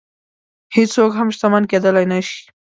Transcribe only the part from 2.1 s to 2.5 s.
نه شي.